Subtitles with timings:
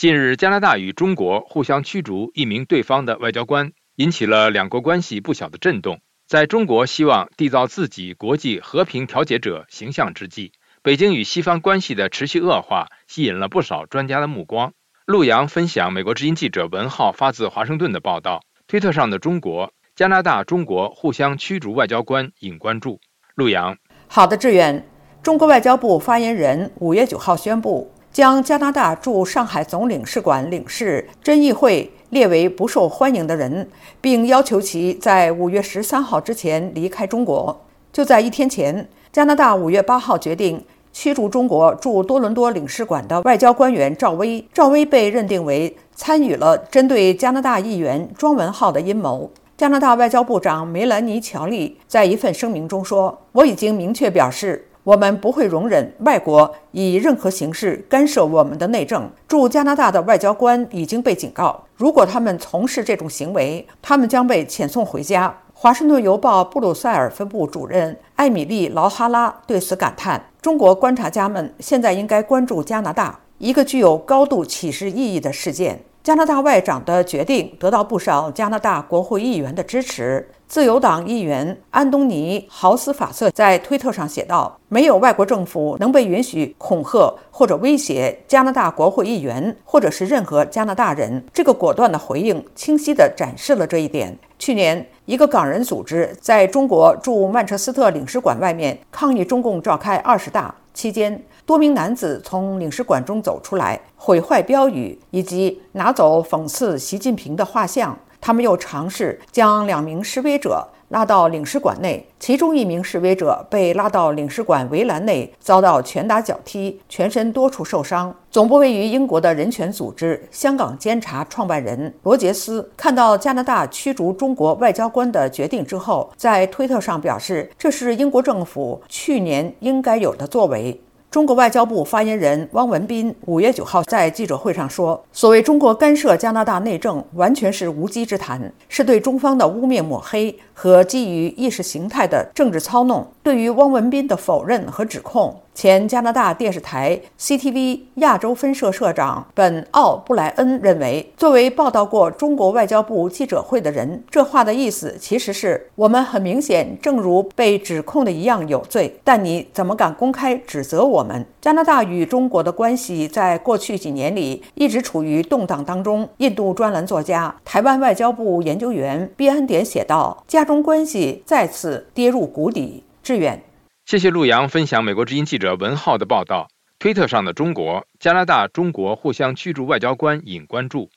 [0.00, 6.00] 近日，加拿大与中国互相驱逐一名对方的外交官，引起了两国关系不小的震动。
[6.26, 10.52] 在中国希望缔造自己国际和平调解者形象之际，
[10.82, 14.72] 北京与西方关系的持续恶化吸引了不少专家的目光。
[15.04, 22.98] 陆洋分享美国之音记者文浩发自华盛顿的报道：推特上的中国、加拿大、中国互相驱逐外交官引关注。
[23.34, 23.76] 陆洋，
[24.08, 24.82] 好的，志远。
[25.22, 27.92] 中国外交部发言人五月九号宣布。
[28.12, 33.68] 将加拿大驻上海总领事馆领事甄议会列为不受欢迎的人，
[34.00, 37.60] 并要求其在五月十三号之前离开中国。
[37.92, 44.44] 就在一天前，加拿大五月八号决定驱逐中国驻多伦多领事馆的外交官员赵薇。
[44.52, 49.30] 赵薇被认定为参与了针对加拿大议员庄文浩的阴谋。
[49.56, 59.10] 加拿大外交部长梅兰妮·乔利在一份声明中说：“我已经明确表示。”我们不会容忍外国以任何形式干涉我们的内政。
[59.28, 65.34] 驻加拿大的外交官已经被警告，如果他们从事这种行为，他们将被遣送回家。
[65.52, 80.26] 华盛顿邮报布鲁塞尔分部主任艾米丽·劳哈拉对此感叹：“中国观察家们现在应该关注加拿大一个具有高度启示意义的事件。”加拿大外长的决定得到不少加拿大国会议员的支持。
[80.50, 94.18] 自由党议员安东尼·豪斯法瑟在推特上写道：“没有外国政府能被允许恐吓或者威胁加拿大国会议员，或者是任何加拿大人。”这个果断的回应清晰地展示了这一点。
[94.40, 101.22] 去年，一个港人组织在中国驻曼彻斯特领事馆外面抗议中共召开二十大期间。
[101.46, 107.96] 多名男子从领事馆中走出来，毁坏标语以及拿走讽刺习近平的画像。
[108.20, 118.12] 他们又尝试将两名示威者拉到领事馆内，其中一名示威者被拉到领事馆围栏内，遭到拳打脚踢，全身多处受伤。
[118.28, 130.80] 总部位于英国的人权组织“香港监察”创办人罗杰斯看到加拿大驱逐中国外交官的决定之后，在推特上表示：“这是英国政府去年应该有的作为。”
[131.10, 145.36] 中国外交部发言人汪文斌五月九号在记者会上说：“所谓中国干涉加拿大内政，完全是无稽之谈，是对中方的污蔑抹黑和基于意识形态的政治操弄。”对于汪文斌的否认和指控。
[145.60, 158.98] 前加拿大电视台 CTV 亚洲分社社长本·奥布莱恩认为，作为报道过中国外交部记者会的人，这话的意思其实是我们很明显，正如被指控的一样有罪。
[159.04, 161.26] 但你怎么敢公开指责我们？
[161.42, 166.08] 加拿大与中国的关系在过去几年里一直处于动荡当中。
[166.16, 173.42] 印度专栏作家、台湾外交部研究员毕恩典写道：“加中关系再次跌入谷底。”致远。
[173.90, 176.46] 谢谢陆洋分享美国之音记者文浩的报道。
[176.78, 180.90] 推特上的中国、加拿大、中国互相驱逐外交官引关注。